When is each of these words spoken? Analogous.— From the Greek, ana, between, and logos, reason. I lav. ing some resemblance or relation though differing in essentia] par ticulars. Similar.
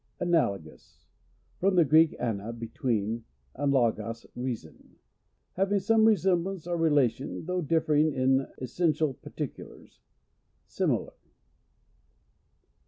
Analogous.— 0.19 1.05
From 1.59 1.75
the 1.75 1.85
Greek, 1.85 2.15
ana, 2.19 2.53
between, 2.53 3.23
and 3.53 3.71
logos, 3.71 4.25
reason. 4.35 4.95
I 5.55 5.61
lav. 5.61 5.73
ing 5.73 5.79
some 5.79 6.05
resemblance 6.05 6.65
or 6.65 6.75
relation 6.75 7.45
though 7.45 7.61
differing 7.61 8.11
in 8.11 8.47
essentia] 8.59 9.13
par 9.13 9.33
ticulars. 9.37 9.99
Similar. 10.65 11.13